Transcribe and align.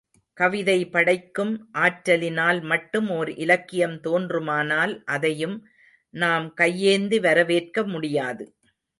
கவிதை 0.37 0.77
படைக்கும் 0.85 1.51
ஆற்றலினால் 1.77 2.61
மட்டும் 2.63 3.09
ஓர் 3.09 3.29
இலக்கியம் 3.35 3.93
தோன்றுமானால் 4.03 4.93
அதையும் 5.05 5.57
நாம் 6.13 6.47
கையேந்தி 6.53 7.19
வரவேற்க 7.19 7.83
முடியாது. 7.85 8.45